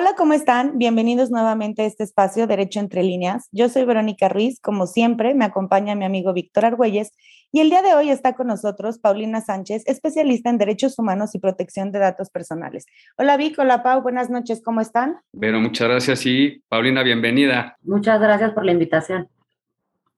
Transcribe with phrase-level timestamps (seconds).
[0.00, 0.78] Hola, ¿cómo están?
[0.78, 3.50] Bienvenidos nuevamente a este espacio Derecho entre líneas.
[3.52, 7.12] Yo soy Verónica Ruiz, como siempre, me acompaña mi amigo Víctor Argüelles
[7.52, 11.38] y el día de hoy está con nosotros Paulina Sánchez, especialista en derechos humanos y
[11.38, 12.86] protección de datos personales.
[13.18, 15.18] Hola Vic, hola Pau, buenas noches, ¿cómo están?
[15.32, 17.76] Vero, muchas gracias y Paulina, bienvenida.
[17.82, 19.28] Muchas gracias por la invitación.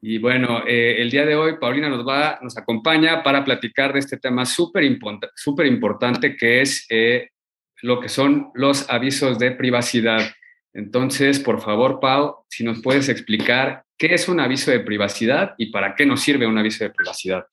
[0.00, 3.98] Y bueno, eh, el día de hoy Paulina nos va, nos acompaña para platicar de
[3.98, 4.84] este tema súper
[5.66, 7.30] importante que es eh,
[7.82, 10.20] lo que son los avisos de privacidad.
[10.72, 15.70] Entonces, por favor, Pau, si nos puedes explicar qué es un aviso de privacidad y
[15.70, 17.46] para qué nos sirve un aviso de privacidad.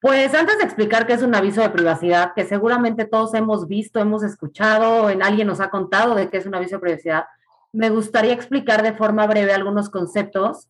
[0.00, 3.98] Pues antes de explicar qué es un aviso de privacidad, que seguramente todos hemos visto,
[3.98, 7.24] hemos escuchado, en alguien nos ha contado de qué es un aviso de privacidad,
[7.72, 10.68] me gustaría explicar de forma breve algunos conceptos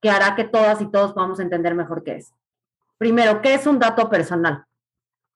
[0.00, 2.32] que hará que todas y todos podamos entender mejor qué es.
[2.98, 4.64] Primero, ¿qué es un dato personal?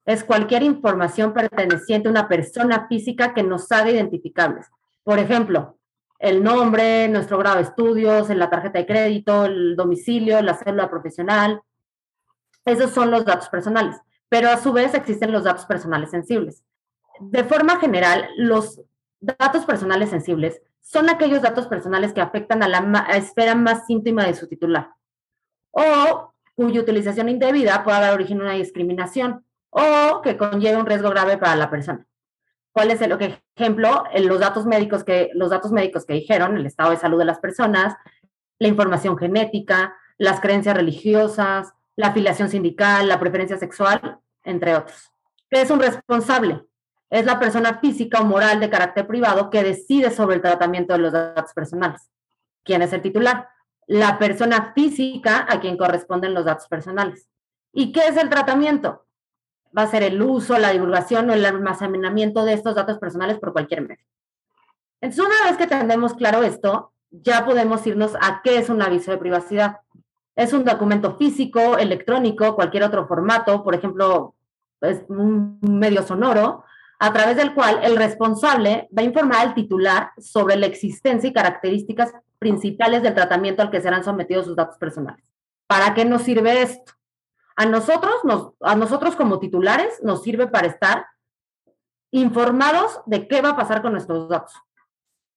[0.06, 4.66] Es cualquier información perteneciente a una persona física que nos haga identificables.
[5.02, 5.78] Por ejemplo,
[6.18, 11.60] el nombre, nuestro grado de estudios, la tarjeta de crédito, el domicilio, la célula profesional.
[12.64, 13.96] Esos son los datos personales.
[14.28, 16.64] Pero a su vez existen los datos personales sensibles.
[17.20, 18.80] De forma general, los
[19.20, 24.34] datos personales sensibles son aquellos datos personales que afectan a la esfera más íntima de
[24.34, 24.90] su titular
[25.72, 29.44] o cuya utilización indebida puede dar origen a una discriminación
[29.76, 32.06] o que conlleve un riesgo grave para la persona.
[32.72, 33.12] ¿Cuál es el
[33.56, 34.04] ejemplo?
[34.14, 37.40] Los datos médicos que los datos médicos que dijeron, el estado de salud de las
[37.40, 37.94] personas,
[38.58, 45.12] la información genética, las creencias religiosas, la afiliación sindical, la preferencia sexual, entre otros.
[45.50, 46.64] ¿Qué es un responsable?
[47.10, 51.00] Es la persona física o moral de carácter privado que decide sobre el tratamiento de
[51.00, 52.10] los datos personales.
[52.64, 53.48] ¿Quién es el titular?
[53.86, 57.28] La persona física a quien corresponden los datos personales.
[57.72, 59.05] ¿Y qué es el tratamiento?
[59.76, 63.52] Va a ser el uso, la divulgación o el almacenamiento de estos datos personales por
[63.52, 64.04] cualquier medio.
[65.00, 69.10] Entonces, una vez que tenemos claro esto, ya podemos irnos a qué es un aviso
[69.10, 69.76] de privacidad.
[70.34, 74.34] Es un documento físico, electrónico, cualquier otro formato, por ejemplo,
[74.80, 76.64] es un medio sonoro,
[76.98, 81.32] a través del cual el responsable va a informar al titular sobre la existencia y
[81.32, 85.24] características principales del tratamiento al que serán sometidos sus datos personales.
[85.66, 86.92] ¿Para qué nos sirve esto?
[87.56, 91.06] A nosotros, nos, a nosotros como titulares nos sirve para estar
[92.10, 94.54] informados de qué va a pasar con nuestros datos.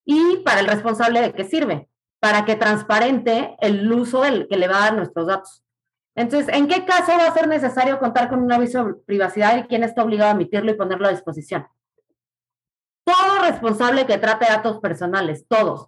[0.06, 4.68] Y para el responsable de qué sirve, para que transparente el uso del, que le
[4.68, 5.63] va a dar nuestros datos.
[6.16, 9.63] Entonces, ¿en qué caso va a ser necesario contar con un aviso de privacidad y
[9.63, 11.68] quién está obligado a emitirlo y ponerlo a disposición?
[13.06, 15.88] Todo responsable que trate datos personales, todos,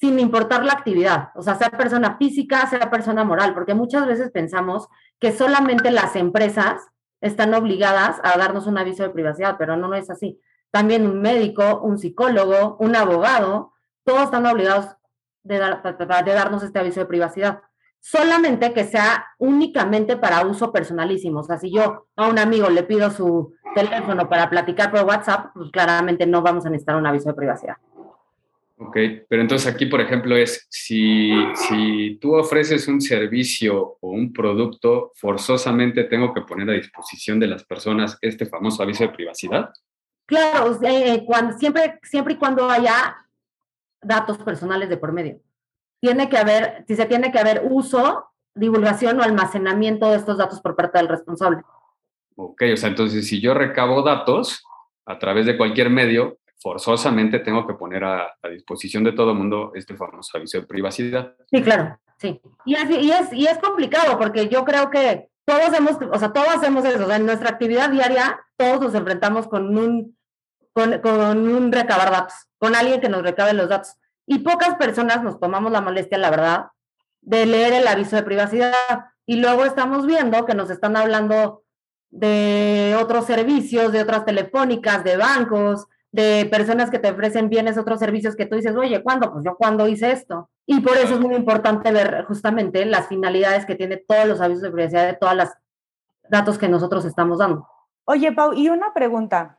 [0.00, 4.30] sin importar la actividad, o sea, sea persona física, sea persona moral, porque muchas veces
[4.30, 6.82] pensamos que solamente las empresas
[7.20, 10.40] están obligadas a darnos un aviso de privacidad, pero no, es así.
[10.70, 13.72] También un médico, un psicólogo, un abogado,
[14.04, 14.96] todos están obligados
[15.42, 17.62] de, de darnos este aviso de privacidad.
[18.00, 21.40] Solamente que sea únicamente para uso personalísimo.
[21.40, 25.50] O sea, si yo a un amigo le pido su teléfono para platicar por WhatsApp,
[25.54, 27.76] pues claramente no vamos a necesitar un aviso de privacidad.
[28.78, 28.96] Ok,
[29.28, 35.12] pero entonces aquí, por ejemplo, es si, si tú ofreces un servicio o un producto,
[35.14, 39.70] forzosamente tengo que poner a disposición de las personas este famoso aviso de privacidad.
[40.26, 43.16] Claro, eh, cuando, siempre, siempre y cuando haya
[44.02, 45.40] datos personales de por medio.
[46.00, 50.60] Tiene que haber, si se tiene que haber uso, divulgación o almacenamiento de estos datos
[50.60, 51.62] por parte del responsable.
[52.36, 54.64] Ok, o sea, entonces si yo recabo datos
[55.06, 59.70] a través de cualquier medio, forzosamente tengo que poner a, disposición de todo el mundo
[59.76, 61.36] este famoso aviso de privacidad.
[61.48, 62.40] Sí, claro, sí.
[62.64, 66.32] Y es, y es, y es complicado porque yo creo que todos hemos, o sea,
[66.32, 70.18] todos hacemos eso, o sea, en nuestra actividad diaria todos nos enfrentamos con un,
[70.72, 73.94] con, con un recabar datos, con alguien que nos recabe los datos.
[74.26, 76.66] Y pocas personas nos tomamos la molestia, la verdad,
[77.20, 78.72] de leer el aviso de privacidad.
[79.24, 81.62] Y luego estamos viendo que nos están hablando
[82.10, 85.86] de otros servicios, de otras telefónicas, de bancos,
[86.16, 89.30] de personas que te ofrecen bienes, otros servicios que tú dices, oye, ¿cuándo?
[89.30, 90.48] Pues yo cuándo hice esto.
[90.64, 94.62] Y por eso es muy importante ver justamente las finalidades que tiene todos los avisos
[94.62, 95.48] de privacidad de todos los
[96.30, 97.68] datos que nosotros estamos dando.
[98.06, 99.58] Oye, Pau, y una pregunta.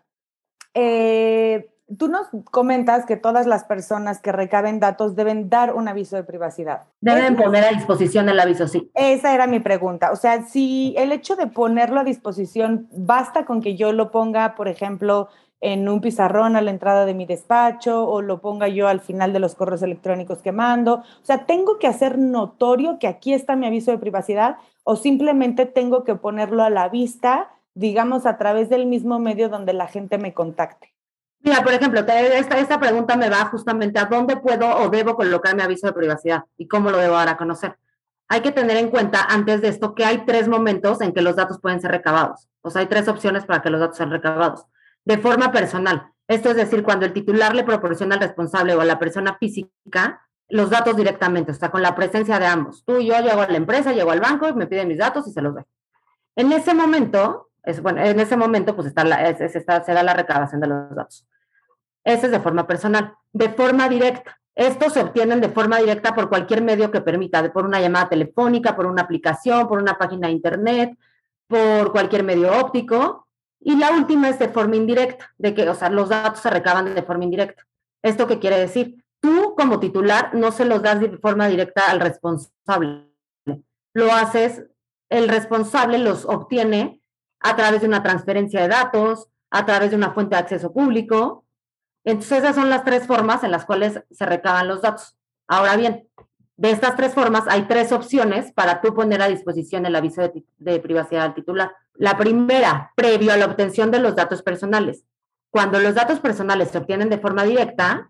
[0.74, 6.15] Eh, tú nos comentas que todas las personas que recaben datos deben dar un aviso
[6.15, 6.86] de privacidad.
[7.01, 8.89] Deben poner a disposición el aviso, sí.
[8.95, 10.12] Esa era mi pregunta.
[10.12, 14.56] O sea, si el hecho de ponerlo a disposición basta con que yo lo ponga,
[14.56, 18.88] por ejemplo, en un pizarrón a la entrada de mi despacho o lo ponga yo
[18.88, 20.95] al final de los correos electrónicos que mando.
[20.95, 25.65] O sea, tengo que hacer notorio que aquí está mi aviso de privacidad o simplemente
[25.65, 30.18] tengo que ponerlo a la vista, digamos, a través del mismo medio donde la gente
[30.18, 30.94] me contacte.
[31.39, 35.56] Mira, por ejemplo, esta, esta pregunta me va justamente a dónde puedo o debo colocar
[35.56, 37.77] mi aviso de privacidad y cómo lo debo dar a conocer.
[38.27, 41.36] Hay que tener en cuenta antes de esto que hay tres momentos en que los
[41.36, 42.50] datos pueden ser recabados.
[42.62, 44.65] O sea, hay tres opciones para que los datos sean recabados.
[45.07, 48.86] De forma personal, esto es decir, cuando el titular le proporciona al responsable o a
[48.86, 52.83] la persona física los datos directamente, o sea, con la presencia de ambos.
[52.83, 55.31] Tú y yo llego a la empresa, llego al banco, me piden mis datos y
[55.31, 55.63] se los doy.
[56.36, 60.59] En ese momento, es, bueno, en ese momento, pues está la, se da la recabación
[60.59, 61.25] de los datos.
[62.04, 63.13] Ese es de forma personal.
[63.31, 67.65] De forma directa, estos se obtienen de forma directa por cualquier medio que permita, por
[67.65, 70.98] una llamada telefónica, por una aplicación, por una página de internet,
[71.48, 73.26] por cualquier medio óptico.
[73.59, 76.94] Y la última es de forma indirecta, de que, o sea, los datos se recaban
[76.94, 77.65] de forma indirecta.
[78.01, 79.04] ¿Esto qué quiere decir?
[79.19, 83.12] Tú como titular no se los das de forma directa al responsable.
[83.94, 84.63] Lo haces,
[85.09, 87.01] el responsable los obtiene
[87.39, 91.45] a través de una transferencia de datos, a través de una fuente de acceso público.
[92.04, 95.18] Entonces esas son las tres formas en las cuales se recaban los datos.
[95.48, 96.07] Ahora bien,
[96.57, 100.24] de estas tres formas hay tres opciones para tú poner a disposición el aviso
[100.57, 101.71] de, privacidad al titular.
[101.94, 105.04] La primera, previo a la obtención de los datos personales.
[105.51, 108.09] Cuando los datos personales se obtienen de forma directa,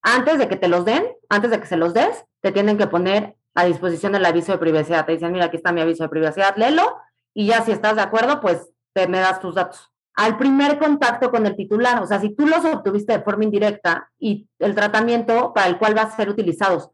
[0.00, 2.86] antes de que te los den, antes de que se los des, te tienen que
[2.86, 5.04] poner a disposición el aviso de privacidad.
[5.04, 6.96] Te dicen, mira, aquí está mi aviso de privacidad, léelo
[7.34, 9.90] y ya si estás de acuerdo, pues te me das tus datos.
[10.14, 14.10] Al primer contacto con el titular, o sea, si tú los obtuviste de forma indirecta
[14.18, 16.90] y el tratamiento para el cual va a ser utilizados,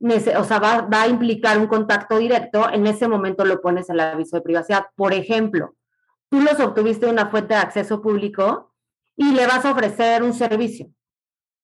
[0.00, 3.96] o sea, va, va a implicar un contacto directo, en ese momento lo pones en
[3.96, 4.86] el aviso de privacidad.
[4.96, 5.76] Por ejemplo,
[6.30, 8.74] tú los obtuviste de una fuente de acceso público
[9.16, 10.90] y le vas a ofrecer un servicio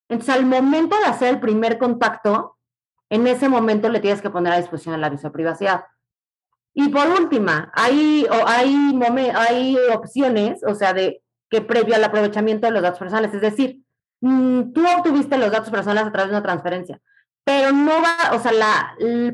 [0.09, 2.59] entonces, al momento de hacer el primer contacto,
[3.11, 5.85] en ese momento le tienes que poner a disposición el aviso de privacidad.
[6.75, 12.73] Y por última, hay, hay, hay opciones, o sea, de que previo al aprovechamiento de
[12.73, 13.83] los datos personales, es decir,
[14.21, 17.01] mm, tú obtuviste los datos personales a través de una transferencia,
[17.47, 18.51] pero no va, o sea,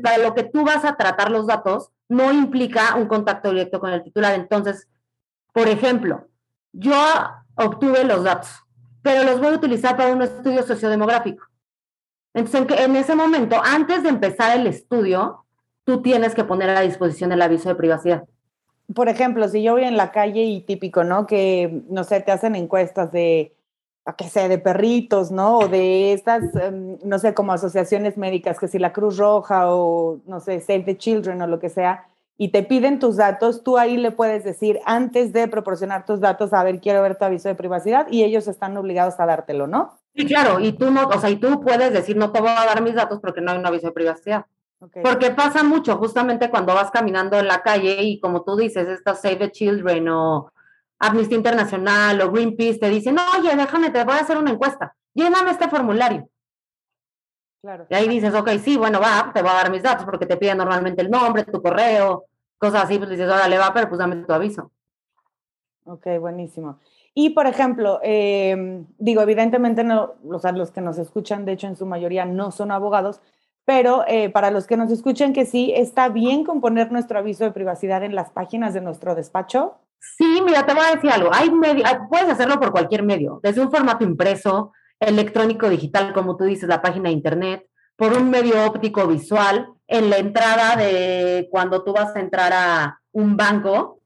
[0.03, 3.91] para lo que tú vas a tratar los datos no implica un contacto directo con
[3.91, 4.35] el titular.
[4.35, 4.87] Entonces,
[5.51, 6.27] por ejemplo,
[6.73, 6.95] yo
[7.55, 8.51] obtuve los datos,
[9.01, 11.43] pero los voy a utilizar para un estudio sociodemográfico.
[12.35, 15.43] Entonces, en, en ese momento, antes de empezar el estudio,
[15.83, 18.25] tú tienes que poner a disposición el aviso de privacidad.
[18.93, 21.25] Por ejemplo, si yo voy en la calle y típico, ¿no?
[21.25, 23.55] Que, no sé, te hacen encuestas de,
[24.17, 25.59] qué sé, de perritos, ¿no?
[25.59, 30.19] O de estas, em, no sé, como asociaciones médicas, que si la Cruz Roja o,
[30.25, 32.07] no sé, Save the Children o lo que sea,
[32.37, 36.51] y te piden tus datos, tú ahí le puedes decir antes de proporcionar tus datos,
[36.51, 39.97] a ver, quiero ver tu aviso de privacidad y ellos están obligados a dártelo, ¿no?
[40.15, 42.65] Sí, claro, y tú no, o sea, y tú puedes decir, no te voy a
[42.65, 44.45] dar mis datos porque no hay un aviso de privacidad.
[45.01, 49.15] Porque pasa mucho, justamente cuando vas caminando en la calle y como tú dices, esta
[49.15, 50.51] Save the Children o
[50.99, 55.51] Amnistía Internacional o Greenpeace te dicen, oye, déjame, te voy a hacer una encuesta, lléname
[55.51, 56.29] este formulario.
[57.61, 57.85] Claro.
[57.89, 60.37] Y ahí dices, ok, sí, bueno, va, te voy a dar mis datos porque te
[60.37, 62.25] piden normalmente el nombre, tu correo,
[62.57, 64.71] cosas así, pues dices, ahora le va, pero pues dame tu aviso.
[65.85, 66.79] Ok, buenísimo.
[67.13, 71.67] Y por ejemplo, em, digo, evidentemente no, o sea, los que nos escuchan, de hecho
[71.67, 73.21] en su mayoría no son abogados,
[73.65, 77.43] pero eh, para los que nos escuchan que sí, ¿está bien con poner nuestro aviso
[77.43, 79.75] de privacidad en las páginas de nuestro despacho?
[80.17, 81.29] Sí, mira, te voy a decir algo.
[81.33, 86.43] Hay medio, puedes hacerlo por cualquier medio, desde un formato impreso, electrónico digital, como tú
[86.43, 91.83] dices, la página de internet, por un medio óptico visual, en la entrada de cuando
[91.83, 94.01] tú vas a entrar a un banco,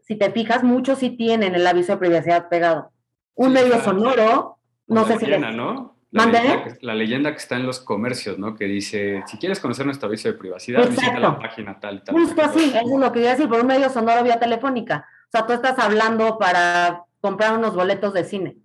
[0.00, 2.90] si te fijas, muchos sí tienen el aviso de privacidad pegado.
[3.34, 5.26] Un medio sonoro, no sé si...
[5.26, 5.98] ¿no?
[6.10, 8.54] La leyenda, que, la leyenda, que, está en los comercios, ¿no?
[8.54, 12.14] Que dice, si quieres conocer nuestro aviso de privacidad, visita la página tal y tal.
[12.14, 15.06] Justo así, eso es lo que iba a decir, por un medio sonoro vía telefónica.
[15.28, 18.56] O sea, tú estás hablando para comprar unos boletos de cine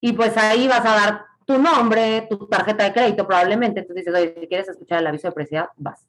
[0.00, 4.20] y pues ahí vas a dar tu nombre, tu tarjeta de crédito probablemente, entonces dices,
[4.20, 6.06] oye, si quieres escuchar el aviso de privacidad, vas.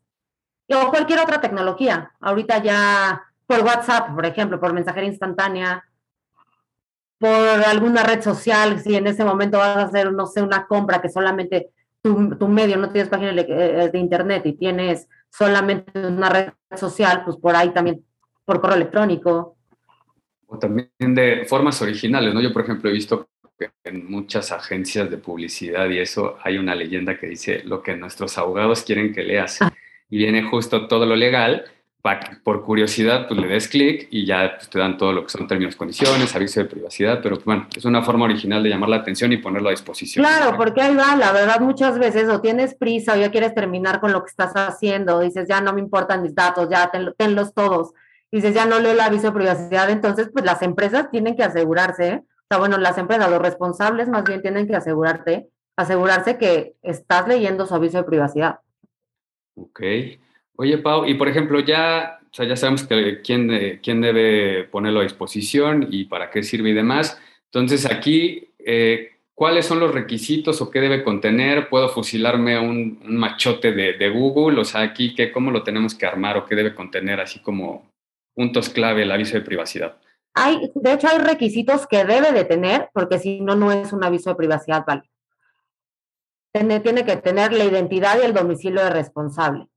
[0.69, 5.83] O cualquier otra tecnología, ahorita ya por WhatsApp, por ejemplo, por mensajería instantánea,
[7.17, 11.01] por alguna red social, si en ese momento vas a hacer, no sé, una compra
[11.01, 16.53] que solamente tu, medio, no tienes página eh, de, internet y tienes solamente una red
[16.75, 18.03] social, pues por ahí también,
[18.43, 19.55] por correo electrónico.
[20.51, 22.41] O también de formas originales, ¿no?
[22.41, 23.29] Yo, por ejemplo, he visto
[23.85, 28.37] en muchas agencias de publicidad y eso hay una leyenda que dice lo que nuestros
[28.37, 29.61] abogados quieren que leas.
[29.61, 29.71] Ah.
[30.09, 31.63] Y viene justo todo lo legal,
[32.01, 35.23] para que por curiosidad pues le des clic y ya pues, te dan todo lo
[35.23, 38.89] que son términos, condiciones, aviso de privacidad, pero bueno, es una forma original de llamar
[38.89, 40.25] la atención y ponerlo a disposición.
[40.25, 43.99] Claro, porque ahí va, la verdad muchas veces o tienes prisa o ya quieres terminar
[43.99, 47.93] con lo que estás haciendo, dices ya no me importan mis datos, ya tenlos todos,
[48.31, 52.23] dices ya no leo el aviso de privacidad, entonces pues las empresas tienen que asegurarse
[52.51, 55.47] sea, bueno, las empresas, los responsables más bien tienen que asegurarte,
[55.77, 58.59] asegurarse que estás leyendo su aviso de privacidad.
[59.55, 59.81] Ok.
[60.57, 64.99] Oye, Pau, y por ejemplo, ya, o ya sabemos que quién, eh, quién debe ponerlo
[64.99, 67.17] a disposición y para qué sirve y demás.
[67.45, 71.69] Entonces, aquí, eh, ¿cuáles son los requisitos o qué debe contener?
[71.69, 74.59] ¿Puedo fusilarme un, machote de, de, Google?
[74.59, 77.90] O sea, aquí, ¿qué, ¿cómo lo tenemos que armar o qué debe contener así como
[78.33, 79.97] puntos clave el aviso de privacidad?
[80.33, 84.03] Hay, de hecho, hay requisitos que debe de tener, porque si no, no es un
[84.03, 85.09] aviso de privacidad vale.
[86.53, 89.67] Tiene, tiene que tener la identidad y el domicilio de responsable.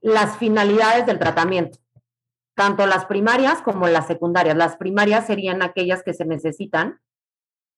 [0.00, 1.78] Las finalidades del tratamiento,
[2.54, 4.56] tanto las primarias como las secundarias.
[4.56, 7.00] Las primarias serían aquellas que se necesitan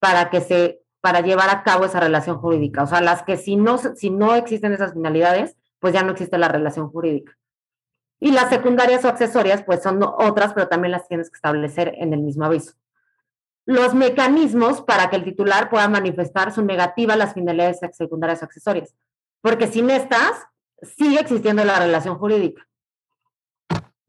[0.01, 2.83] para que se para llevar a cabo esa relación jurídica.
[2.83, 6.39] O sea, las que si no, si no existen esas finalidades, pues ya no existe
[6.39, 7.37] la relación jurídica.
[8.21, 12.13] Y las secundarias o accesorias, pues son otras, pero también las tienes que establecer en
[12.13, 12.73] el mismo aviso.
[13.67, 18.45] Los mecanismos para que el titular pueda manifestar su negativa a las finalidades secundarias o
[18.45, 18.95] accesorias.
[19.41, 20.47] Porque sin estas,
[20.83, 22.67] sigue existiendo la relación jurídica.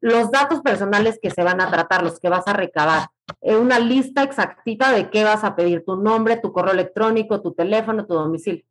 [0.02, 3.10] Los datos personales que se van a tratar, los que vas a recabar,
[3.42, 8.06] una lista exactita de qué vas a pedir, tu nombre, tu correo electrónico, tu teléfono,
[8.06, 8.64] tu domicilio.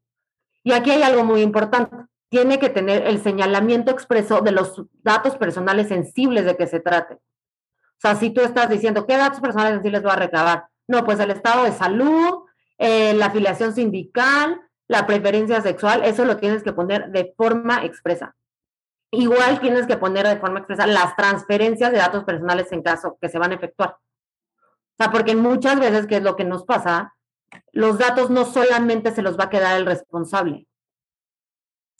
[0.63, 1.97] Y aquí hay algo muy importante
[2.35, 7.15] tiene que tener el señalamiento expreso de los datos personales sensibles de que se trate.
[7.15, 10.67] O sea, si tú estás diciendo, ¿qué datos personales sensibles voy a recabar?
[10.89, 12.43] No, pues el estado de salud,
[12.79, 18.35] eh, la afiliación sindical, la preferencia sexual, eso lo tienes que poner de forma expresa.
[19.13, 23.29] Igual tienes que poner de forma expresa las transferencias de datos personales en caso que
[23.29, 23.91] se van a efectuar.
[23.91, 27.15] O sea, porque muchas veces, ¿qué es lo que nos pasa?
[27.71, 30.67] Los datos no solamente se los va a quedar el responsable,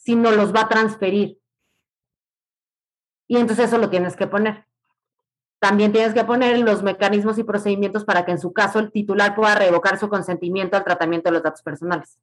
[0.05, 1.39] sino los va a transferir.
[3.27, 4.67] Y entonces eso lo tienes que poner.
[5.59, 9.35] También tienes que poner los mecanismos y procedimientos para que en su caso el titular
[9.35, 12.19] pueda revocar su consentimiento al tratamiento de los datos personales.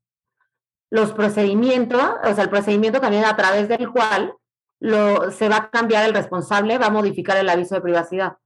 [0.91, 4.35] Los procedimientos, o sea, el procedimiento también a través del cual
[4.79, 8.38] lo, se va a cambiar el responsable, va a modificar el aviso de privacidad.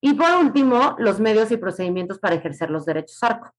[0.00, 3.52] Y por último, los medios y procedimientos para ejercer los derechos ARCO.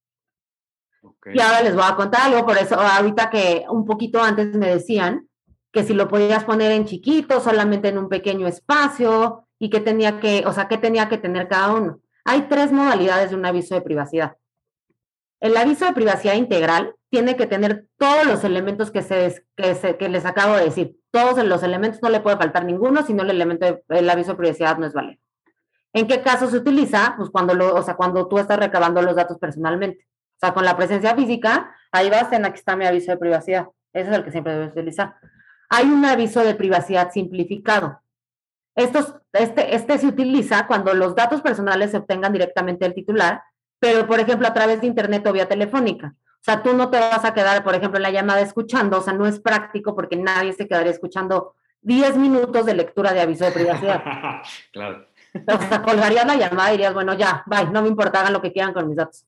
[1.26, 4.68] Y ahora les voy a contar algo, por eso ahorita que un poquito antes me
[4.68, 5.28] decían
[5.72, 10.20] que si lo podías poner en chiquito, solamente en un pequeño espacio y que tenía
[10.20, 12.00] que, o sea, que tenía que tener cada uno.
[12.26, 14.38] Hay tres modalidades de un aviso de privacidad.
[15.40, 20.10] El aviso de privacidad integral tiene que tener todos los elementos que, se, que, que
[20.10, 20.98] les acabo de decir.
[21.12, 24.78] Todos los elementos, no le puede faltar ninguno, sino el elemento del aviso de privacidad
[24.78, 25.22] no es válido.
[25.94, 27.14] ¿En qué caso se utiliza?
[27.18, 30.08] Pues cuando, lo, o sea, cuando tú estás recabando los datos personalmente
[30.46, 33.68] sea, con la presencia física, ahí vas en aquí está mi aviso de privacidad.
[33.94, 35.16] Ese es el que siempre debes utilizar.
[35.70, 38.02] Hay un aviso de privacidad simplificado.
[38.76, 43.44] Estos, este, este se utiliza cuando los datos personales se obtengan directamente del titular,
[43.80, 46.16] pero por ejemplo a través de internet o vía telefónica.
[46.16, 49.02] O sea, tú no te vas a quedar, por ejemplo, en la llamada escuchando, o
[49.02, 53.46] sea, no es práctico porque nadie se quedaría escuchando 10 minutos de lectura de aviso
[53.46, 54.04] de privacidad.
[54.74, 55.08] claro.
[55.36, 58.42] O sea, colgarías la llamada y dirías, bueno, ya, bye, no me importa, hagan lo
[58.42, 59.26] que quieran con mis datos.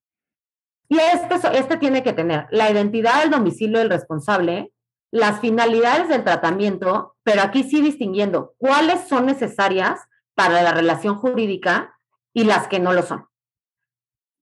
[0.88, 4.72] Y este, este tiene que tener la identidad del domicilio del responsable,
[5.12, 10.00] las finalidades del tratamiento, pero aquí sí distinguiendo cuáles son necesarias
[10.36, 11.98] para la relación jurídica
[12.34, 13.28] y las que no lo son.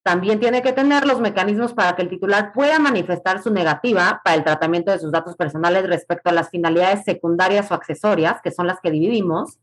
[0.04, 4.36] También tiene que tener los mecanismos para que el titular pueda manifestar su negativa para
[4.36, 8.68] el tratamiento de sus datos personales respecto a las finalidades secundarias o accesorias, que son
[8.68, 9.60] las que dividimos.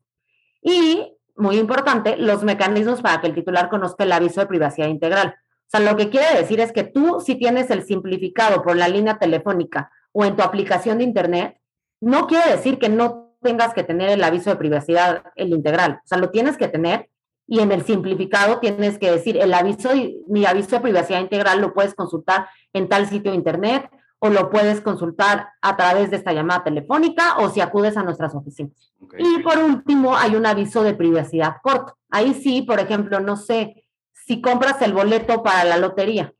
[0.62, 5.36] Y, muy importante, los mecanismos para que el titular conozca el aviso de privacidad integral.
[5.72, 8.88] O sea, lo que quiere decir es que tú, si tienes el simplificado por la
[8.88, 11.58] línea telefónica o en tu aplicación de Internet,
[12.00, 16.00] no quiere decir que no tengas que tener el aviso de privacidad, el integral.
[16.04, 17.08] O sea, lo tienes que tener
[17.46, 19.90] y en el simplificado tienes que decir, el aviso,
[20.26, 24.50] mi aviso de privacidad integral lo puedes consultar en tal sitio de Internet o lo
[24.50, 28.92] puedes consultar a través de esta llamada telefónica o si acudes a nuestras oficinas.
[29.18, 31.96] Y por último, hay un aviso de privacidad corto.
[32.10, 33.84] Ahí sí, por ejemplo, no sé,
[34.26, 36.32] si compras el boleto para la lotería.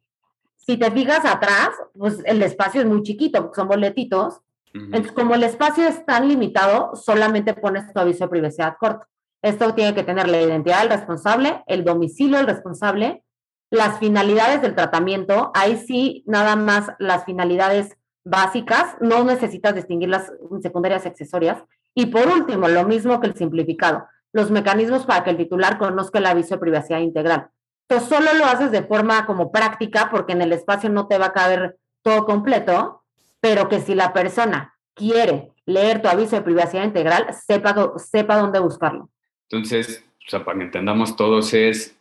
[0.57, 4.41] Si te fijas atrás, pues el espacio es muy chiquito, son boletitos.
[4.73, 9.07] Entonces, como el espacio es tan limitado, solamente pones tu aviso de privacidad corto.
[9.43, 13.25] Esto tiene que tener la identidad del responsable, el domicilio del responsable,
[13.71, 15.51] las finalidades del tratamiento.
[15.55, 20.31] Ahí sí, nada más las finalidades básicas, no necesitas distinguir las
[20.63, 21.65] secundarias accesorias.
[21.95, 26.21] Y por último, lo mismo que el simplificado, los mecanismos para que el titular conozca
[26.21, 27.51] el aviso de privacidad integral
[27.99, 31.33] solo lo haces de forma como práctica porque en el espacio no te va a
[31.33, 33.03] caber todo completo,
[33.41, 38.61] pero que si la persona quiere leer tu aviso de privacidad integral, sepa, sepa dónde
[38.61, 39.09] buscarlo.
[39.49, 41.97] Entonces, o sea, para que entendamos todos es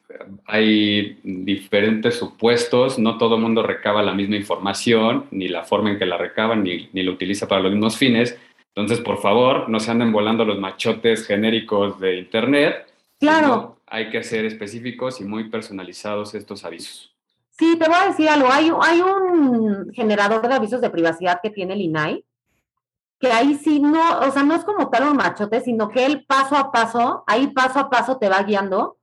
[0.46, 6.00] hay diferentes supuestos, no todo el mundo recaba la misma información, ni la forma en
[6.00, 8.38] que la recaba, ni, ni la utiliza para los mismos fines.
[8.76, 12.88] Entonces, por favor, no se anden volando los machotes genéricos de Internet.
[13.20, 13.78] Claro.
[13.90, 17.16] Hay que ser específicos y muy personalizados estos avisos.
[17.60, 18.48] Sí, te voy a decir algo.
[18.52, 22.26] Hay, un generador de avisos de privacidad que tiene el INAI,
[23.20, 26.26] que ahí sí no, o sea, no es como tal un machote, sino que él
[26.26, 28.98] paso a paso, ahí paso a paso te va guiando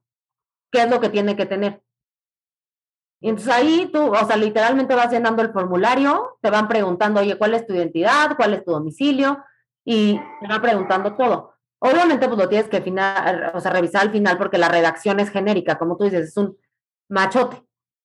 [0.70, 1.82] qué es lo que tiene que tener.
[3.20, 7.54] Entonces ahí tú, o sea, literalmente vas llenando el formulario, te van preguntando, oye, ¿cuál
[7.54, 8.36] es tu identidad?
[8.36, 9.44] ¿Cuál es tu domicilio?
[9.84, 11.55] Y te van preguntando todo.
[11.78, 15.30] Obviamente, pues lo tienes que final, o sea, revisar al final porque la redacción es
[15.30, 16.56] genérica, como tú dices, es un
[17.08, 17.62] machote.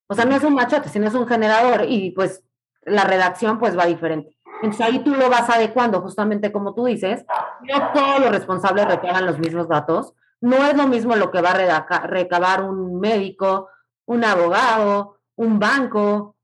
[0.08, 2.44] O sea, no es un machote, sino es un generador y pues
[2.84, 4.38] la redacción pues va diferente.
[4.62, 7.26] Entonces ahí tú lo vas adecuando, justamente como tú dices,
[7.62, 11.52] no todos los responsables recaban los mismos datos, no es lo mismo lo que va
[11.52, 13.70] a recabar un médico,
[14.06, 16.36] un abogado, un banco,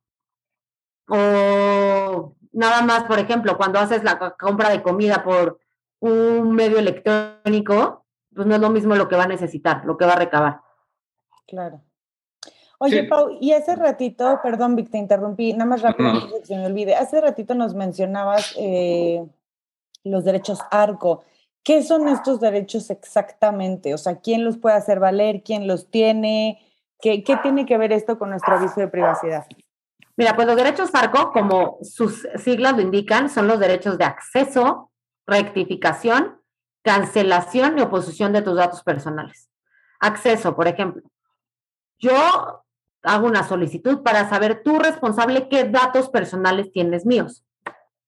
[1.09, 5.59] o nada más, por ejemplo, cuando haces la compra de comida por
[5.99, 10.05] un medio electrónico, pues no es lo mismo lo que va a necesitar, lo que
[10.05, 10.61] va a recabar.
[11.47, 11.81] Claro.
[12.79, 16.67] Oye, Pau, y hace ratito, perdón, Vic, te interrumpí, nada más rápido, que se me
[16.67, 16.95] olvide.
[16.95, 19.25] Hace ratito nos mencionabas eh,
[20.03, 21.23] los derechos ARCO.
[21.63, 23.93] ¿Qué son estos derechos exactamente?
[23.95, 25.41] O sea, ¿quién los puede hacer valer?
[25.43, 26.59] ¿Quién los tiene?
[27.01, 29.45] ¿Qué, tiene que ver esto con nuestro aviso de privacidad?
[30.15, 34.91] Mira, pues los derechos ARCO, como sus siglas lo indican, son los derechos de acceso,
[35.27, 36.41] rectificación,
[36.81, 39.49] cancelación y oposición de tus datos personales.
[39.99, 41.03] Acceso, por ejemplo.
[41.99, 42.63] Yo
[43.03, 47.43] hago una solicitud para saber tú responsable qué datos personales tienes míos.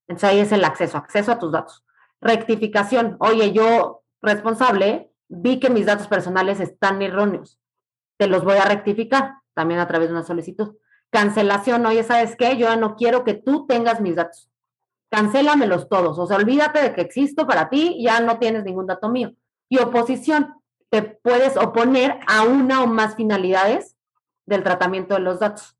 [0.07, 1.83] Entonces ahí es el acceso, acceso a tus datos.
[2.21, 3.17] Rectificación.
[3.19, 7.59] Oye, yo responsable, vi que mis datos personales están erróneos.
[8.17, 10.75] Te los voy a rectificar también a través de una solicitud.
[11.11, 11.85] Cancelación.
[11.85, 12.57] Oye, ¿sabes qué?
[12.57, 14.48] Yo no quiero que tú tengas mis datos.
[15.09, 16.17] Cancélamelos todos.
[16.19, 19.33] O sea, olvídate de que existo para ti, ya no tienes ningún dato mío.
[19.69, 20.55] Y oposición.
[20.89, 23.95] Te puedes oponer a una o más finalidades
[24.45, 25.77] del tratamiento de los datos.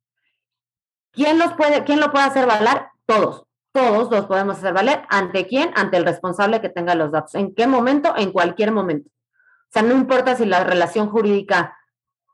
[1.11, 2.83] ¿Quién, los puede, quién lo puede hacer valer?
[3.07, 5.03] Todos todos los podemos hacer valer.
[5.09, 5.71] ¿Ante quién?
[5.75, 7.35] Ante el responsable que tenga los datos.
[7.35, 8.13] ¿En qué momento?
[8.17, 9.09] En cualquier momento.
[9.09, 11.77] O sea, no importa si la relación jurídica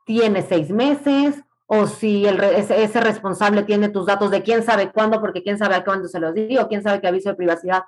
[0.04, 5.20] tiene seis meses o si el, ese, responsable tiene tus datos de quién sabe cuándo,
[5.20, 7.82] porque quién sabe a cuándo se los digo, quién sabe qué aviso de privacidad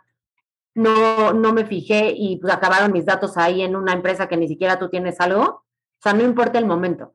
[0.78, 4.46] no, no me fijé y pues acabaron mis datos ahí en una empresa que ni
[4.46, 5.42] siquiera tú tienes algo.
[5.42, 7.14] O sea, no importa el momento.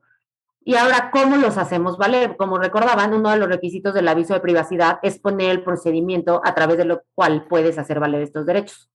[0.60, 2.36] Y ahora, ¿cómo los hacemos valer?
[2.36, 6.54] Como recordaban, uno de los requisitos del aviso de privacidad es poner el procedimiento a
[6.54, 8.90] través de lo cual puedes hacer valer estos derechos.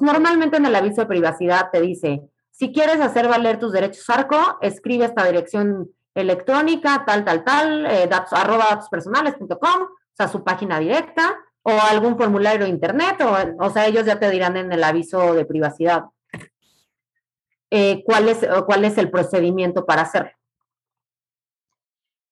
[0.00, 4.58] Normalmente en el aviso de privacidad te dice, si quieres hacer valer tus derechos ARCO,
[4.62, 10.78] escribe esta dirección electrónica, tal, tal, tal, eh, datos, arroba datospersonales.com, o sea, su página
[10.78, 14.82] directa, o algún formulario de internet, o, o sea, ellos ya te dirán en el
[14.82, 16.04] aviso de privacidad
[17.74, 20.32] eh, cuál, es, el procedimiento para hacerlo.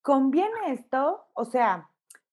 [0.02, 1.24] ¿Conviene esto?
[1.32, 1.88] O sea,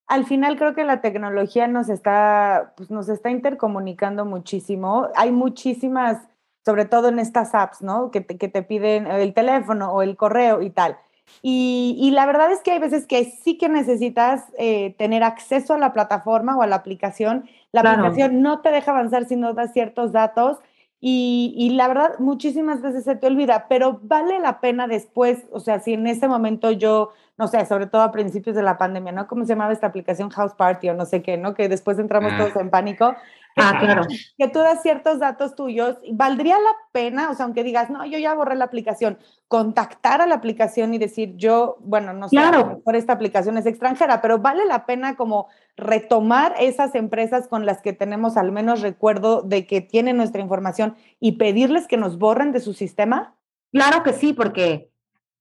[0.06, 5.08] al final creo que la tecnología nos está, pues nos está intercomunicando muchísimo.
[5.16, 6.18] Hay muchísimas,
[6.66, 8.10] sobre todo en estas apps, ¿no?
[8.10, 10.98] Que que te piden el teléfono o el correo y tal.
[11.42, 15.78] Y, la verdad es que hay veces que sí que necesitas eh, tener acceso a
[15.78, 17.48] la plataforma o a la aplicación.
[17.72, 20.58] La aplicación no te deja avanzar si no das ciertos datos
[21.00, 25.78] y, la verdad, muchísimas veces se te olvida, pero vale la pena después, o sea,
[25.78, 29.28] si en ese momento yo, no sé, sobre todo a principios de la pandemia, ¿no?
[29.28, 31.54] ¿Cómo se llamaba esta aplicación House Party o no sé qué, ¿no?
[31.54, 32.38] Que después entramos ah.
[32.38, 33.14] todos en pánico.
[33.56, 34.02] Ah, claro.
[34.36, 35.96] Que tú das ciertos datos tuyos.
[36.12, 40.26] ¿Valdría la pena, o sea, aunque digas, no, yo ya borré la aplicación, contactar a
[40.26, 42.56] la aplicación y decir, yo, bueno, no sé, claro.
[42.56, 47.46] a lo mejor esta aplicación es extranjera, pero vale la pena como retomar esas empresas
[47.48, 51.96] con las que tenemos al menos recuerdo de que tienen nuestra información y pedirles que
[51.96, 53.36] nos borren de su sistema?
[53.72, 54.90] Claro que sí, porque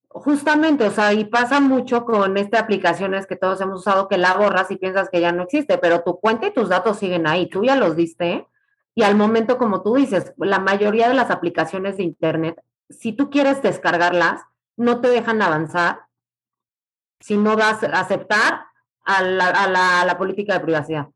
[0.10, 4.36] justamente, o sea, y pasa mucho con estas aplicaciones que todos hemos usado que la
[4.36, 7.50] borras y piensas que ya no existe, pero tu cuenta y tus datos siguen ahí,
[7.50, 8.48] tú ya los diste.
[8.94, 13.30] Y al momento, como tú dices, la mayoría de las aplicaciones de Internet, si tú
[13.30, 14.42] quieres descargarlas,
[14.76, 16.02] no te dejan avanzar
[17.20, 17.80] si no vas
[19.08, 19.50] a la,
[20.02, 21.08] a la política de privacidad.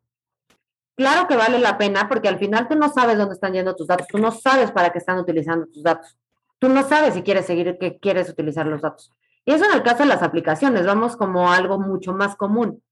[0.95, 3.87] Claro que vale la pena porque al final tú no sabes dónde están yendo tus
[3.87, 6.17] datos, tú no sabes para qué están utilizando tus datos
[6.61, 9.11] tú no sabes si quieres seguir, que quieres utilizar los datos.
[9.45, 12.83] Y eso en el caso de las aplicaciones, vamos como algo mucho más común.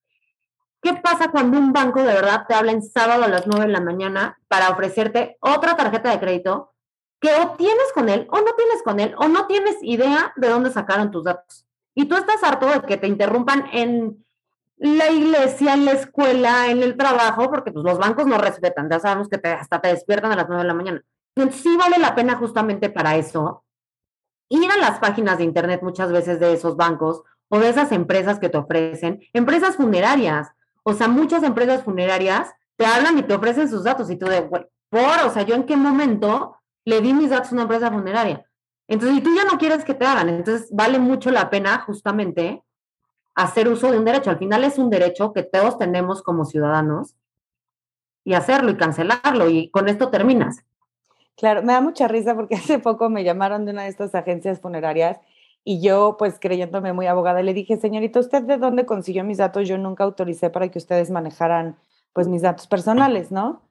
[0.82, 3.72] ¿Qué pasa cuando un banco de verdad te habla en sábado a las 9 de
[3.72, 6.74] la mañana para ofrecerte otra tarjeta de crédito
[7.22, 10.50] que o tienes con él o no tienes con él o no tienes idea de
[10.50, 11.68] dónde sacaron tus datos.
[11.94, 14.26] Y tú estás harto de que te interrumpan en
[14.80, 19.00] la iglesia, en la escuela, en el trabajo, porque pues, los bancos no respetan, ya
[19.00, 21.04] sabemos que hasta te despiertan a las 9 de la mañana.
[21.36, 23.64] Entonces sí vale la pena justamente para eso
[24.50, 28.40] ir a las páginas de internet muchas veces de esos bancos o de esas empresas
[28.40, 30.50] que te ofrecen, empresas funerarias,
[30.84, 34.42] o sea, muchas empresas funerarias te hablan y te ofrecen sus datos y tú de,
[34.44, 38.46] por, o sea, yo en qué momento le di mis datos a una empresa funeraria.
[38.88, 42.64] Entonces, y tú ya no quieres que te hagan, entonces vale mucho la pena justamente
[43.40, 44.30] hacer uso de un derecho.
[44.30, 47.16] Al final es un derecho que todos tenemos como ciudadanos
[48.26, 50.66] y hacerlo y cancelarlo y con esto terminas.
[51.38, 54.60] Claro, me da mucha risa porque hace poco me llamaron de una de estas agencias
[54.60, 55.20] funerarias
[55.64, 59.68] y yo, pues creyéndome muy abogada, le dije, señorita, ¿usted de dónde consiguió mis datos?
[59.68, 61.78] Yo nunca autoricé para que ustedes manejaran
[62.14, 63.62] pues mis datos personales, ¿no?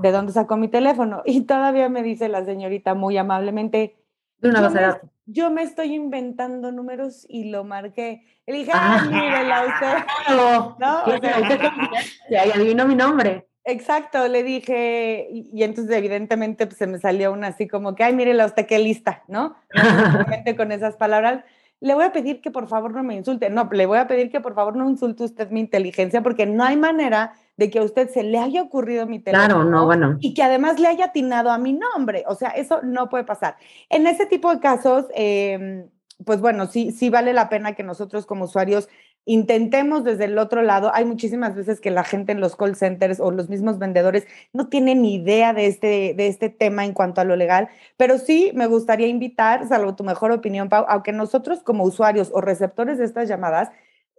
[0.00, 1.22] ¿De dónde sacó mi teléfono?
[1.26, 3.96] Y todavía me dice la señorita muy amablemente,
[4.38, 5.00] de una.
[5.26, 8.24] Yo me estoy inventando números y lo marqué.
[8.46, 10.36] Le dije, ah, mírela usted.
[10.78, 11.02] ¿No?
[11.04, 13.48] O sea, adivino mi nombre.
[13.68, 18.14] Exacto, le dije, y, entonces evidentemente pues, se me salió una así como que, ay,
[18.14, 19.56] mírela usted qué lista, ¿no?
[20.56, 21.42] con esas palabras.
[21.80, 23.50] Le voy a pedir que por favor no me insulte.
[23.50, 26.64] No, le voy a pedir que por favor no insulte usted mi inteligencia porque no
[26.64, 29.46] hay manera de que a usted se le haya ocurrido mi teléfono.
[29.46, 30.16] Claro, no, bueno.
[30.20, 32.24] Y que además le haya atinado a mi nombre.
[32.28, 33.56] O sea, eso no puede pasar.
[33.90, 35.86] En ese tipo de casos, eh,
[36.24, 38.88] pues bueno, sí, sí vale la pena que nosotros como usuarios
[39.26, 40.90] intentemos desde el otro lado.
[40.94, 44.68] Hay muchísimas veces que la gente en los call centers o los mismos vendedores no
[44.68, 48.52] tienen ni idea de este, de este tema en cuanto a lo legal, pero sí
[48.54, 53.04] me gustaría invitar, salvo tu mejor opinión, Pau, aunque nosotros como usuarios o receptores de
[53.04, 53.70] estas llamadas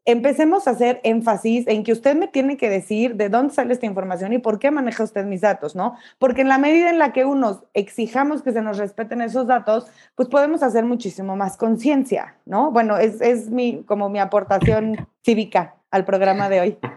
[0.07, 3.85] empecemos a hacer énfasis en que usted me tiene que decir de dónde sale esta
[3.85, 5.97] información y por qué maneja usted mis datos, ¿no?
[6.17, 9.85] Porque en la medida en la que unos exijamos que se nos respeten esos datos,
[10.15, 12.71] pues podemos hacer muchísimo más conciencia, ¿no?
[12.71, 16.77] Bueno, es, es mi, como mi aportación cívica al programa de hoy.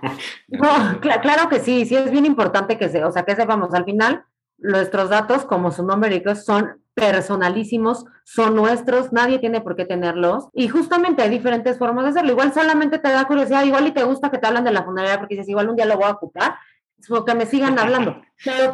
[0.49, 3.85] No, claro que sí, sí es bien importante que se, o sea, que sepamos al
[3.85, 4.25] final
[4.59, 10.48] nuestros datos, como su nombre son personalísimos, son nuestros, nadie tiene por qué tenerlos.
[10.52, 12.32] Y justamente hay diferentes formas de hacerlo.
[12.32, 15.18] Igual solamente te da curiosidad, igual y te gusta que te hablan de la funeraria
[15.18, 16.56] porque dices, igual un día lo voy a ocupar,
[16.98, 18.20] es que me sigan hablando.
[18.44, 18.72] Pero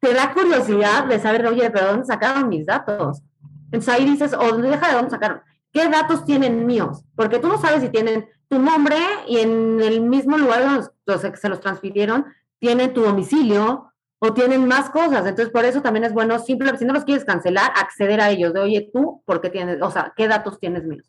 [0.00, 3.22] te da, curiosidad de saber, oye, pero ¿dónde sacaron mis datos?
[3.64, 5.40] Entonces ahí dices, o deja de dónde sacaron.
[5.72, 7.04] ¿Qué datos tienen míos?
[7.16, 10.62] Porque tú no sabes si tienen tu nombre y en el mismo lugar
[11.06, 12.26] donde se los transfirieron,
[12.58, 13.87] tiene tu domicilio,
[14.20, 15.26] o tienen más cosas.
[15.26, 18.52] Entonces, por eso también es bueno, simplemente, si no los quieres cancelar, acceder a ellos.
[18.52, 21.06] De, oye, tú, ¿por qué tienes, o sea, qué datos tienes míos?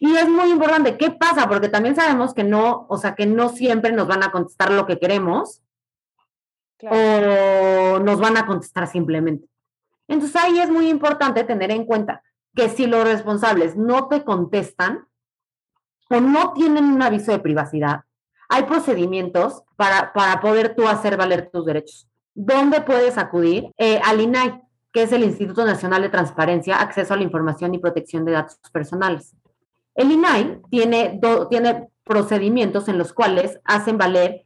[0.00, 1.48] Y es muy importante, ¿qué pasa?
[1.48, 4.84] Porque también sabemos que no, o sea, que no siempre nos van a contestar lo
[4.84, 5.62] que queremos
[6.82, 9.48] o nos van a contestar simplemente.
[10.08, 12.22] Entonces, ahí es muy importante tener en cuenta
[12.54, 15.06] que si los responsables no te contestan
[16.10, 18.02] o no tienen un aviso de privacidad,
[18.48, 22.08] hay procedimientos para, para poder tú hacer valer tus derechos.
[22.34, 23.70] ¿Dónde puedes acudir?
[23.78, 24.60] Eh, al INAI,
[24.92, 28.58] que es el Instituto Nacional de Transparencia, Acceso a la Información y Protección de Datos
[28.72, 29.34] Personales.
[29.94, 31.20] El INAI tiene,
[31.50, 34.44] tiene procedimientos en los cuales hacen valer,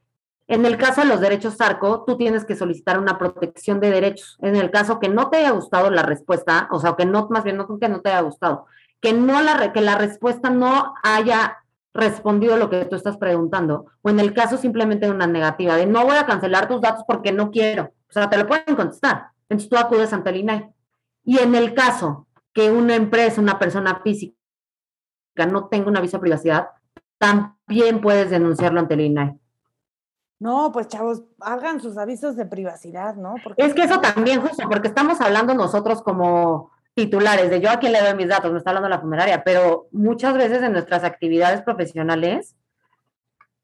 [0.49, 4.39] en el caso de los derechos ARCO, tú tienes que solicitar una protección de derechos.
[4.41, 7.45] En el caso que no te haya gustado la respuesta, o sea, que no, más
[7.45, 8.65] bien no que no te haya gustado,
[9.03, 11.59] que, no la, que la respuesta no haya
[11.99, 15.87] respondido lo que tú estás preguntando, o en el caso simplemente de una negativa, de
[15.87, 19.29] no voy a cancelar tus datos porque no quiero, o sea, te lo pueden contestar,
[19.49, 20.71] entonces tú acudes ante el INAI.
[21.25, 24.35] Y en el caso que una empresa, una persona física
[25.51, 26.69] no tenga un aviso de privacidad,
[27.19, 29.39] también puedes denunciarlo ante el INAI.
[30.41, 33.35] No, pues chavos, hagan sus avisos de privacidad, ¿no?
[33.43, 37.79] Porque es que eso también, justo, porque estamos hablando nosotros como titulares de yo a
[37.79, 41.05] quién le doy mis datos, me está hablando la funeraria, pero muchas veces en nuestras
[41.05, 42.57] actividades profesionales,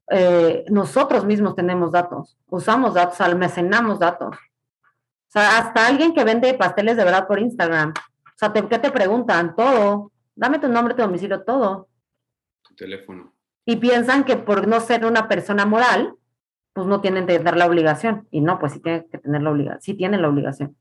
[0.09, 4.37] eh, nosotros mismos tenemos datos, usamos datos, almacenamos datos.
[4.37, 7.89] O sea, hasta alguien que vende pasteles de verdad por Instagram.
[7.89, 9.53] O sea, ¿qué te preguntan?
[9.53, 10.13] Todo.
[10.33, 11.89] Dame tu nombre, tu domicilio, todo.
[12.61, 13.33] Tu teléfono.
[13.65, 16.15] Y piensan que por no ser una persona moral,
[16.71, 18.29] pues no tienen que tener la obligación.
[18.31, 19.81] Y no, pues sí tienen que tener la obligación.
[19.81, 20.77] Sí tienen la obligación.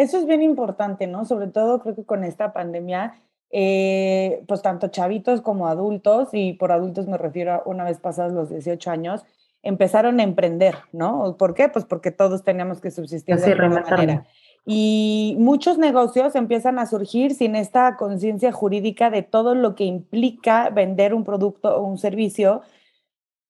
[0.00, 1.26] Eso es bien importante, ¿no?
[1.26, 6.72] Sobre todo creo que con esta pandemia, eh, pues tanto chavitos como adultos, y por
[6.72, 9.26] adultos me refiero a una vez pasados los 18 años,
[9.62, 11.36] empezaron a emprender, ¿no?
[11.36, 11.68] ¿Por qué?
[11.68, 14.26] Pues porque todos teníamos que subsistir de alguna manera.
[14.64, 20.70] Y muchos negocios empiezan a surgir sin esta conciencia jurídica de todo lo que implica
[20.70, 22.62] vender un producto o un servicio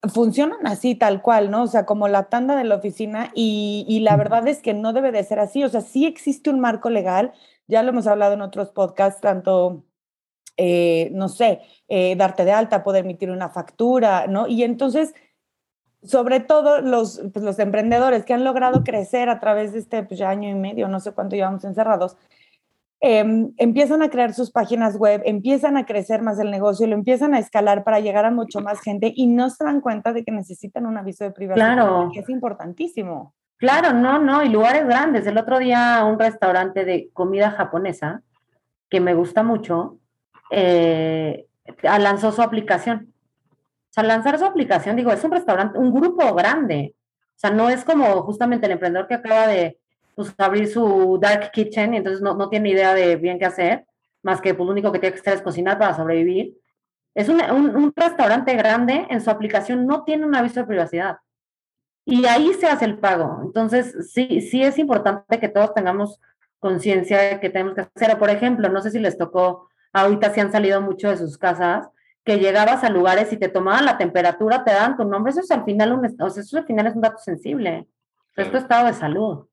[0.09, 1.63] funcionan así tal cual, ¿no?
[1.63, 4.93] O sea, como la tanda de la oficina y, y, la verdad es que no
[4.93, 5.63] debe de ser así.
[5.63, 7.33] O sea, sí existe un marco legal,
[7.67, 9.83] ya lo hemos hablado en otros podcasts, tanto,
[10.57, 14.47] eh, no sé, eh, darte de alta, poder emitir una factura, ¿no?
[14.47, 15.13] Y entonces,
[16.03, 20.21] sobre todo los, pues, los emprendedores que han logrado crecer a través de este pues,
[20.21, 22.17] año y medio, no sé cuánto llevamos encerrados,
[23.03, 27.33] Em, empiezan a crear sus páginas web, empiezan a crecer más el negocio, lo empiezan
[27.33, 30.31] a escalar para llegar a mucho más gente y no se dan cuenta de que
[30.31, 32.11] necesitan un aviso de privacidad, claro.
[32.13, 33.33] que es importantísimo.
[33.57, 35.25] Claro, no, no, y lugares grandes.
[35.25, 38.21] El otro día un restaurante de comida japonesa
[38.87, 39.97] que me gusta mucho,
[40.51, 41.47] eh,
[41.81, 43.13] lanzó su aplicación.
[43.89, 46.95] O sea, lanzar su aplicación, digo, es un restaurante, un grupo grande.
[47.35, 49.80] O sea, no es como justamente el emprendedor que acaba de,
[50.15, 53.85] pues, abrir su dark kitchen y entonces no, no tiene idea de bien qué hacer,
[54.23, 56.57] más que pues, lo único que tiene que hacer es cocinar para sobrevivir.
[57.13, 61.17] Es un, un, restaurante grande, en su aplicación no tiene un aviso de privacidad.
[62.05, 63.41] Y ahí se hace el pago.
[63.43, 66.19] Entonces, sí, sí es importante que todos tengamos
[66.59, 68.17] conciencia de que tenemos que hacer.
[68.17, 71.89] Por ejemplo, no sé si les tocó, ahorita si han salido mucho de sus casas,
[72.23, 75.51] que llegabas a lugares y te tomaban la temperatura, te daban tu nombre, eso es
[75.51, 77.87] al final un, o sea, eso al final es un dato sensible.
[78.35, 79.47] Es tu estado de salud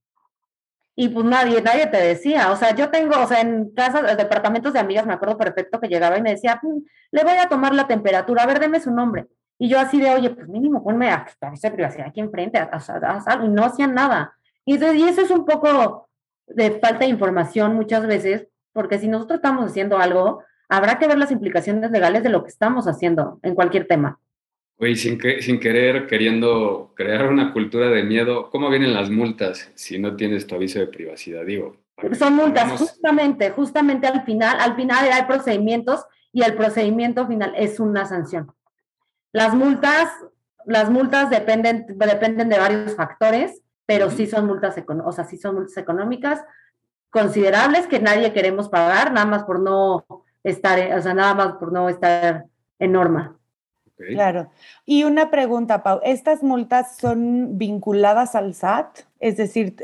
[1.00, 4.72] y pues nadie, nadie te decía, o sea, yo tengo, o sea, en casas, departamentos
[4.72, 6.78] de amigas, me acuerdo perfecto que llegaba y me decía, mm,
[7.12, 9.28] le voy a tomar la temperatura, a ver, deme su nombre.
[9.60, 13.44] Y yo así de, oye, pues mínimo ponme a, a privacidad aquí enfrente, a, a,
[13.44, 14.34] y no hacían nada.
[14.64, 16.08] Y, y eso es un poco
[16.48, 21.18] de falta de información muchas veces, porque si nosotros estamos haciendo algo, habrá que ver
[21.18, 24.18] las implicaciones legales de lo que estamos haciendo en cualquier tema.
[24.80, 29.70] Oye, sin, que, sin querer, queriendo crear una cultura de miedo, ¿cómo vienen las multas
[29.74, 31.44] si no tienes tu aviso de privacidad?
[31.44, 31.76] Digo.
[32.16, 37.80] Son multas, justamente, justamente al final, al final hay procedimientos y el procedimiento final es
[37.80, 38.52] una sanción.
[39.32, 40.10] Las multas,
[40.64, 45.56] las multas dependen, dependen de varios factores, pero sí son multas, o sea, sí son
[45.56, 46.44] multas económicas
[47.10, 50.06] considerables que nadie queremos pagar, nada más por no
[50.44, 52.44] estar, o sea, nada más por no estar
[52.78, 53.38] en norma.
[54.06, 54.50] Claro.
[54.86, 59.00] Y una pregunta, Pau, ¿estas multas son vinculadas al SAT?
[59.18, 59.74] Es decir,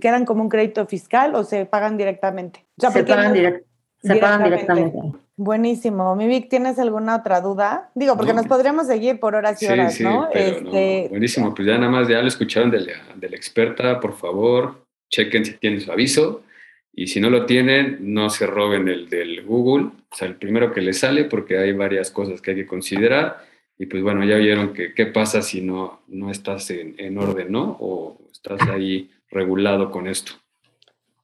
[0.00, 2.64] ¿quedan como un crédito fiscal o se pagan directamente?
[2.78, 4.98] se, pagan, directamente.
[5.36, 6.14] Buenísimo.
[6.14, 7.90] Mi Vic, ¿tienes alguna otra duda?
[7.94, 10.28] Digo, porque nos podríamos seguir por horas y horas, ¿no?
[10.30, 14.16] Este, buenísimo, pues ya nada más, ya lo escucharon de la, de la experta, por
[14.16, 16.42] favor, chequen si tienen su aviso.
[16.96, 20.72] Y si no lo tienen, no se roben el del Google, o sea, el primero
[20.72, 23.44] que les sale, porque hay varias cosas que hay que considerar.
[23.76, 27.50] Y pues bueno, ya vieron que qué pasa si no, no estás en, en orden,
[27.50, 27.76] ¿no?
[27.80, 30.32] O estás ahí regulado con esto.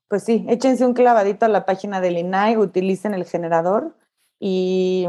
[0.09, 3.95] Pues sí, échense un clavadito a la página del INAI, utilicen el generador
[4.41, 5.07] y,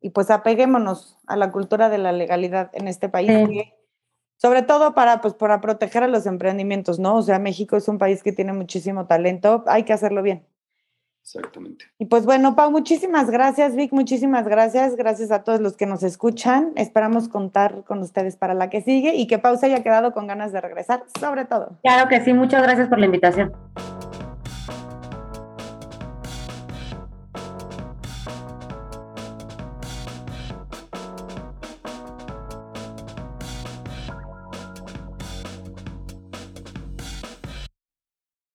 [0.00, 3.30] y pues apeguémonos a la cultura de la legalidad en este país
[4.42, 7.14] sobre todo para, pues, para proteger a los emprendimientos, ¿no?
[7.14, 10.44] O sea, México es un país que tiene muchísimo talento, hay que hacerlo bien.
[11.22, 11.84] Exactamente.
[12.00, 14.96] Y pues bueno, Pau, muchísimas gracias, Vic, muchísimas gracias.
[14.96, 16.72] Gracias a todos los que nos escuchan.
[16.74, 20.26] Esperamos contar con ustedes para la que sigue y que Pau se haya quedado con
[20.26, 21.78] ganas de regresar, sobre todo.
[21.84, 23.52] Claro que sí, muchas gracias por la invitación.